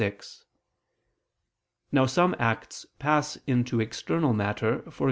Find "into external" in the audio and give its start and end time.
3.45-4.33